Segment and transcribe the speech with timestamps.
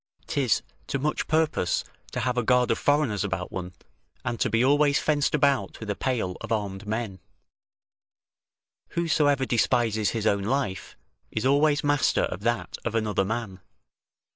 [0.25, 3.71] 'Tis to much purpose to have a guard of foreigners about one,
[4.25, 7.19] and to be always fenced about with a pale of armed men;
[8.97, 10.97] whosoever despises his own life,
[11.29, 13.59] is always master of that of another man.